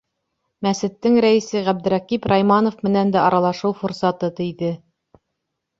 Мәсеттең 0.67 1.17
рәйесе 1.25 1.61
Ғәбдрәҡип 1.67 2.25
Райманов 2.33 2.81
менән 2.89 3.15
дә 3.19 3.23
аралашыу 3.27 3.79
форсаты 3.83 4.33
тейҙе. 4.43 4.77